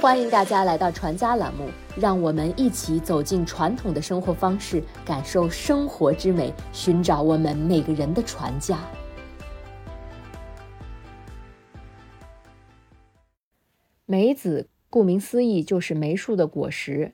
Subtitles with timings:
[0.00, 8.78] 欢迎大家来到传家栏目，让我们一起走进传统的生活方式，感受生活之美，寻找我们每个人的传家。
[14.06, 17.12] 梅子，顾名思义就是梅树的果实。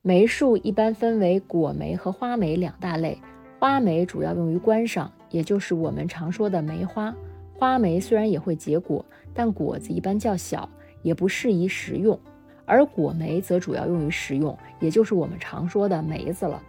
[0.00, 3.20] 梅树一般分为果梅和花梅两大类。
[3.58, 7.14] 花梅主要用于观赏，也就是我们常说的梅花。
[7.52, 9.04] 花梅虽然也会结果，
[9.34, 10.66] 但果子一般较小。
[11.04, 12.18] 也不适宜食用，
[12.66, 16.60] 而果梅则主要用于食用，也就是我们常说的梅子了。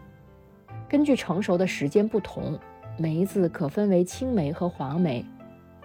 [0.88, 2.60] 根据成熟的时间不同，
[3.00, 5.26] 梅子可分为青梅和黄梅。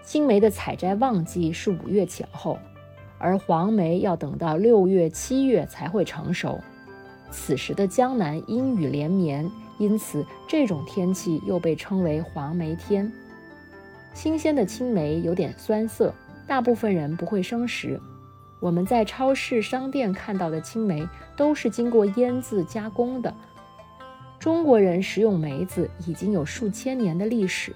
[0.03, 2.59] 青梅的采摘旺季是五月前后，
[3.19, 6.59] 而黄梅要等到六月、七月才会成熟。
[7.31, 9.49] 此时的江南阴雨连绵，
[9.79, 13.11] 因此这种天气又被称为黄梅天。
[14.13, 16.13] 新鲜的青梅有点酸涩，
[16.47, 18.01] 大部分人不会生食。
[18.61, 23.35] 我们在超市、商店看到的青梅都是经过腌制加工的。
[24.39, 27.73] 中国人食用梅子已经有数千年的历史，《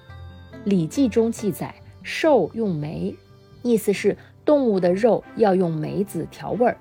[0.64, 3.16] 礼记》中记载“兽用梅”，
[3.62, 6.76] 意思是动物的肉要用梅子调味儿。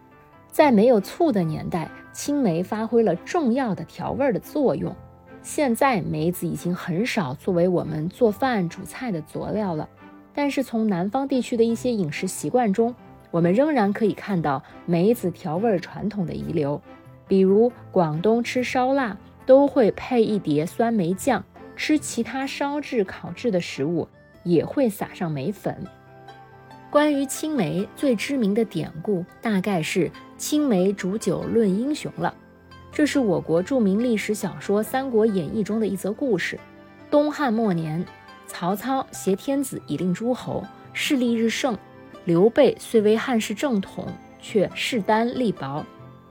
[0.51, 4.93] 在没有醋的年代，青梅发挥了重要的调味儿的作用。
[5.41, 9.89] 现在梅子已经很少作为我们做饭煮菜的佐料了，
[10.33, 12.95] 但是从南方地区的一些饮食习惯中，
[13.33, 16.79] 我们仍然可以看到梅子调味传统的遗留，
[17.27, 21.43] 比如广东吃烧腊都会配一碟酸梅酱，
[21.75, 24.07] 吃其他烧制、烤制的食物
[24.43, 25.75] 也会撒上梅粉。
[26.91, 32.35] 关于青梅最知名的典故，大概是“青梅煮酒论英雄”了。
[32.91, 36.59] 这是我国著名历史小说《三国演义》中的一则故事。
[37.09, 38.05] 东汉末年，
[38.45, 41.75] 曹操挟天子以令诸侯，势力日盛。
[42.25, 44.07] 刘备虽为汉室正统，
[44.39, 45.85] 却势单力薄。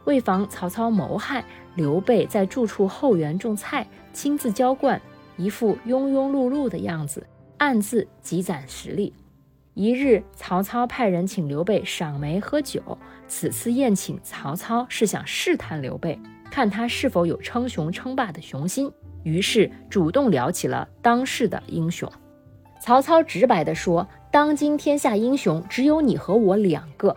[0.05, 1.45] 为防曹操谋害，
[1.75, 5.01] 刘备在住处后园种菜，亲自浇灌，
[5.37, 7.27] 一副庸庸碌碌的样子，
[7.59, 9.13] 暗自积攒实力。
[9.75, 12.99] 一日，曹操派人请刘备赏梅喝酒。
[13.29, 16.19] 此次宴请曹操是想试探刘备，
[16.51, 18.91] 看他是否有称雄称霸的雄心，
[19.23, 22.11] 于是主动聊起了当世的英雄。
[22.81, 24.09] 曹操直白地说。
[24.33, 27.15] 当今天下英雄只有你和我两个。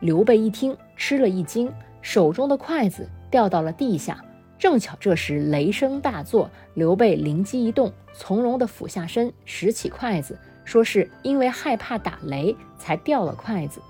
[0.00, 4.22] 刘备一听，吃了一惊，手中的筷子掉到了地下。
[4.58, 13.80] 正巧这时雷声大作，刘备灵机一动，从容地俯下身拾起筷子，说是因为害怕打雷才掉了筷子。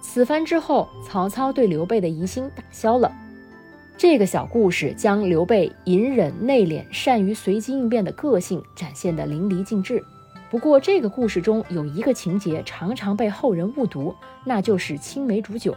[0.00, 3.10] 此番之后，曹操对刘备的疑心打消了。
[3.98, 10.00] 这个小故事将刘备隐忍内敛、善于随机应变的个性展现得淋漓尽致。
[10.52, 14.14] 不过，这个故事中有一个情节常常被后人误读，
[14.44, 15.74] 那就是青梅煮酒。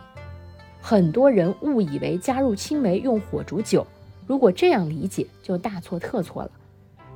[0.82, 3.88] 很多人误以为加入青梅用火煮酒，
[4.28, 6.52] 如果这样理解，就大错特错了。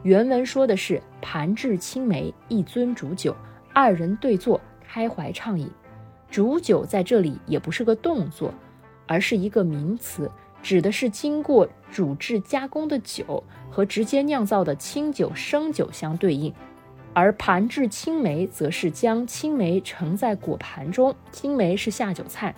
[0.04, 3.36] 原文说的是盘置青梅，一樽煮酒，
[3.74, 5.70] 二人对坐，开怀畅饮。
[6.32, 8.54] 煮酒在这里也不是个动作，
[9.06, 10.32] 而是一个名词，
[10.64, 16.54] 指的是经过煮制加工的酒和直接酿造的清酒、生酒相对应。
[17.20, 21.14] 而盘制青梅，则是将青梅盛在果盘中。
[21.34, 22.56] 青梅是下酒菜，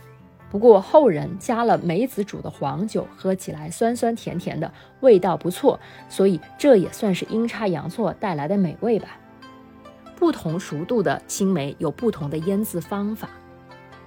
[0.52, 9.18] 不过后人加了梅子煮的黄酒，喝起来酸酸甜甜的，味道不错，所以这也算是阴差阳错带来的美味吧。
[10.16, 13.32] 不同熟度的青梅有不同的腌制方法，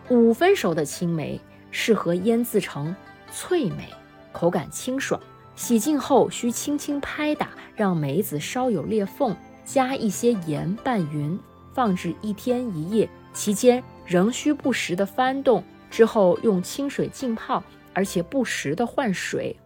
[0.09, 1.41] 五分熟的青梅
[1.72, 2.94] 适合腌制成
[3.32, 3.88] 脆梅，
[4.31, 5.20] 口感清爽。
[5.56, 9.37] 洗净后需轻轻拍打，让梅子稍有裂缝。
[9.64, 11.38] 加一些盐拌匀，
[11.72, 15.62] 放置一天一夜，期间仍需不时的翻动。
[15.91, 19.56] 之后用清水浸泡，而且不时的换水。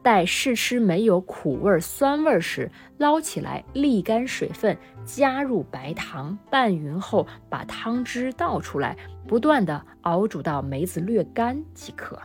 [0.00, 8.96] 待试吃没有苦味酸味时，捞起来沥干水分，加入白糖拌匀后，把汤汁倒出来，
[9.26, 12.18] 不断的熬煮到梅子略干即可。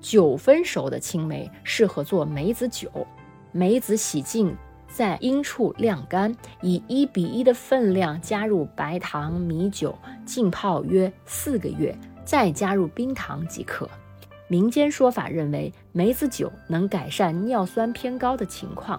[0.00, 2.90] 九分熟的青梅适合做梅子酒，
[3.52, 4.54] 梅子洗净。
[4.88, 13.88] 在阴处晾干，以一比一的分量加入白糖、米酒，浸泡约四个月，再加入冰糖即可。
[14.48, 18.98] 民间说法认为，梅子酒能改善尿酸偏高的情况。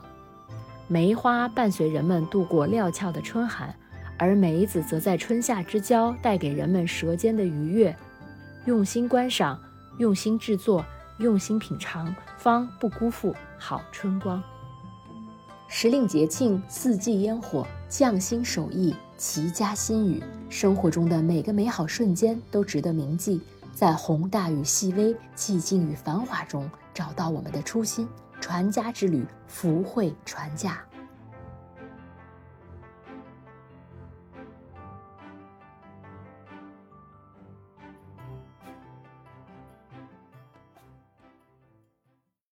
[0.87, 3.75] 梅花伴随人们度过料峭的春寒，
[4.17, 7.95] 而梅子则在春夏之交带给人们舌尖的愉悦。
[8.65, 9.59] 用心观赏，
[9.97, 10.85] 用心制作，
[11.17, 14.41] 用心品尝，方不辜负好春光。
[15.71, 23.39] 时令节庆，四季烟火，匠心手艺，齐家心语，生活中的每个美好瞬间都值得铭记。
[23.75, 28.09] 在宏大与细微、寂静与繁华中找到我们的初心。
[28.41, 30.81] 传家之旅，福慧传家。